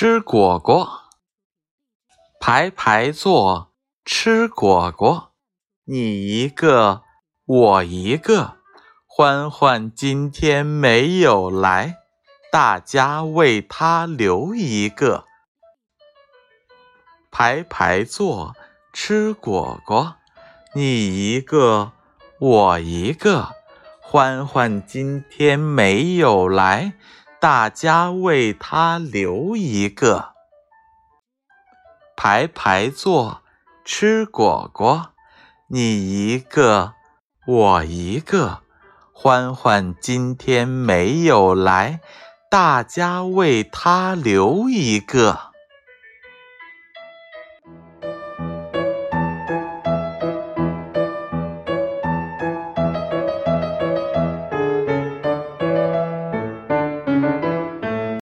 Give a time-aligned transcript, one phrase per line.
[0.00, 0.88] 吃果果，
[2.38, 3.72] 排排坐，
[4.04, 5.32] 吃果果。
[5.86, 7.02] 你一个，
[7.44, 8.58] 我一个。
[9.08, 11.96] 欢欢今天没有来，
[12.52, 15.24] 大家为他留一个。
[17.32, 18.54] 排排坐，
[18.92, 20.14] 吃果果。
[20.76, 21.90] 你一个，
[22.38, 23.48] 我一个。
[24.00, 26.92] 欢欢今天没有来。
[27.40, 30.34] 大家为他留一个，
[32.16, 33.42] 排排坐，
[33.84, 35.10] 吃果果。
[35.68, 36.94] 你一个，
[37.46, 38.62] 我一个。
[39.12, 42.00] 欢欢今天没有来，
[42.50, 45.52] 大家为他留一个。